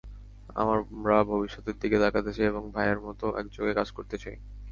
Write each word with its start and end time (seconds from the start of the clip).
আমরা 0.59 1.15
ভবিষ্যতের 1.31 1.75
দিকে 1.81 1.97
তাকাতে 1.99 2.31
চাই 2.33 2.47
এবং 2.47 2.63
ভাইয়ের 2.75 2.99
মতো 3.01 3.25
একযোগে 3.41 3.73
কাজ 3.73 3.87
করতে 3.91 4.15
চাই। 4.23 4.35